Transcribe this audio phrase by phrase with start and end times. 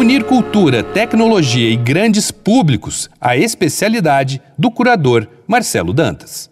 [0.00, 6.48] Unir cultura, tecnologia e grandes públicos, a especialidade do curador Marcelo Dantas.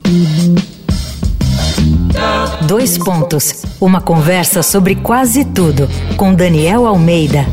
[2.66, 3.64] Dois pontos.
[3.80, 5.88] Uma conversa sobre quase tudo
[6.18, 7.46] com Daniel Almeida.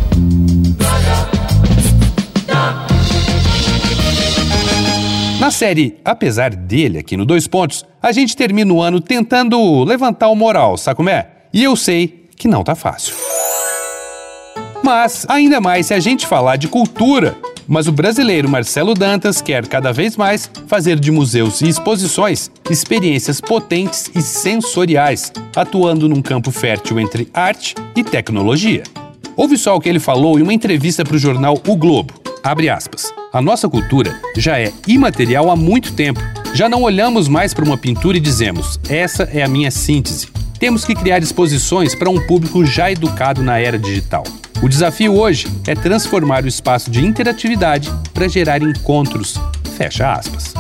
[5.39, 10.27] Na série Apesar dele, aqui no Dois Pontos, a gente termina o ano tentando levantar
[10.27, 11.29] o moral, sabe como é?
[11.53, 13.24] E eu sei que não tá fácil.
[14.85, 17.35] Mas, ainda mais se a gente falar de cultura.
[17.67, 23.41] Mas o brasileiro Marcelo Dantas quer cada vez mais fazer de museus e exposições experiências
[23.41, 28.83] potentes e sensoriais, atuando num campo fértil entre arte e tecnologia.
[29.35, 32.13] Ouve só o que ele falou em uma entrevista para o jornal O Globo.
[32.43, 33.11] Abre aspas.
[33.33, 36.19] A nossa cultura já é imaterial há muito tempo.
[36.53, 40.27] Já não olhamos mais para uma pintura e dizemos: essa é a minha síntese.
[40.59, 44.23] Temos que criar exposições para um público já educado na era digital.
[44.61, 49.35] O desafio hoje é transformar o espaço de interatividade para gerar encontros.
[49.77, 50.53] Fecha aspas.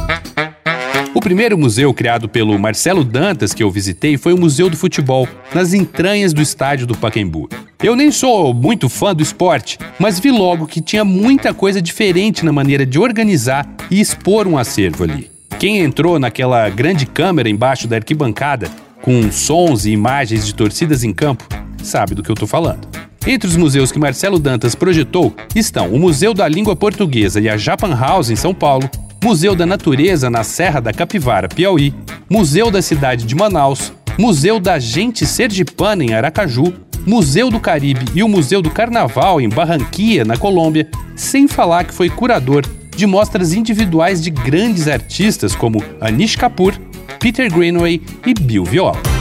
[1.13, 5.27] O primeiro museu criado pelo Marcelo Dantas que eu visitei foi o Museu do Futebol,
[5.53, 7.47] nas entranhas do estádio do Pacaembu.
[7.81, 12.43] Eu nem sou muito fã do esporte, mas vi logo que tinha muita coisa diferente
[12.43, 15.31] na maneira de organizar e expor um acervo ali.
[15.57, 18.69] Quem entrou naquela grande câmera embaixo da arquibancada,
[19.01, 21.47] com sons e imagens de torcidas em campo,
[21.81, 23.04] sabe do que eu estou falando.
[23.27, 27.57] Entre os museus que Marcelo Dantas projetou estão o Museu da Língua Portuguesa e a
[27.57, 28.87] Japan House em São Paulo,
[29.23, 31.91] Museu da Natureza na Serra da Capivara, Piauí,
[32.29, 36.71] Museu da Cidade de Manaus, Museu da Gente Sergipana em Aracaju,
[37.03, 41.95] Museu do Caribe e o Museu do Carnaval em Barranquilla, na Colômbia, sem falar que
[41.95, 42.63] foi curador
[42.95, 46.75] de mostras individuais de grandes artistas como Anish Kapoor,
[47.19, 49.14] Peter Greenway e Bill Viola.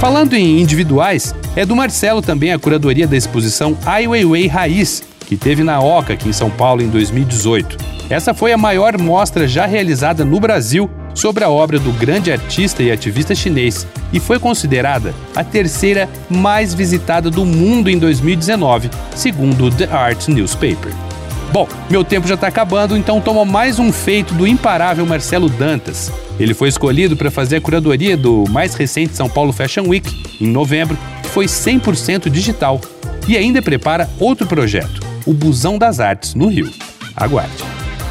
[0.00, 5.36] Falando em individuais, é do Marcelo também a curadoria da exposição Ai Weiwei Raiz, que
[5.36, 7.78] teve na Oca, aqui em São Paulo, em 2018.
[8.10, 12.82] Essa foi a maior mostra já realizada no Brasil sobre a obra do grande artista
[12.82, 19.64] e ativista chinês e foi considerada a terceira mais visitada do mundo em 2019, segundo
[19.64, 21.05] o The Art Newspaper.
[21.52, 26.12] Bom, meu tempo já está acabando, então toma mais um feito do imparável Marcelo Dantas.
[26.38, 30.08] Ele foi escolhido para fazer a curadoria do mais recente São Paulo Fashion Week,
[30.40, 32.80] em novembro, que foi 100% digital,
[33.26, 36.70] e ainda prepara outro projeto, o Busão das Artes, no Rio.
[37.16, 37.64] Aguarde!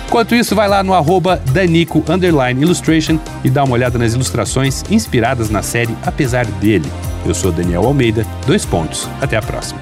[0.08, 2.04] Enquanto isso, vai lá no arroba Danico
[2.62, 6.90] Illustration e dá uma olhada nas ilustrações inspiradas na série Apesar dele.
[7.26, 9.10] Eu sou Daniel Almeida, dois pontos.
[9.20, 9.82] Até a próxima.